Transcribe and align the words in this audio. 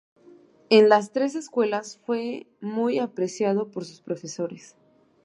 En 0.71 0.89
las 0.89 1.11
tres 1.11 1.35
escuelas 1.35 1.99
fue 2.07 2.47
muy 2.59 2.97
apreciado 2.97 3.69
por 3.69 3.85
sus 3.85 4.01
profesores. 4.01 4.75